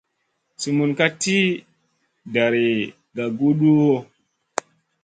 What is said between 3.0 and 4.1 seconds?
gaguduhu.